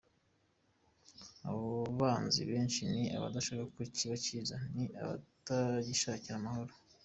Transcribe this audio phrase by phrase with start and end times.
[1.47, 1.67] Abo
[1.99, 6.73] banzi benshi ni abadashaka ko kiba cyiza, ni abatagishakira amahoro”.